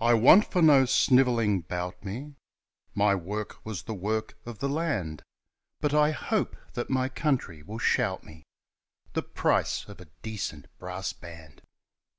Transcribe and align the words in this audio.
I 0.00 0.14
wish 0.14 0.46
for 0.46 0.62
no 0.62 0.86
sniveling 0.86 1.58
about 1.66 2.02
me 2.02 2.32
(My 2.94 3.14
work 3.14 3.56
was 3.62 3.82
the 3.82 3.92
work 3.92 4.38
of 4.46 4.58
the 4.60 4.70
land) 4.70 5.22
But 5.82 5.92
I 5.92 6.12
hope 6.12 6.56
that 6.72 6.88
my 6.88 7.10
country 7.10 7.62
will 7.62 7.76
shout 7.78 8.24
me 8.24 8.44
The 9.12 9.22
price 9.22 9.86
of 9.86 10.00
a 10.00 10.08
decent 10.22 10.68
brass 10.78 11.12
band. 11.12 11.60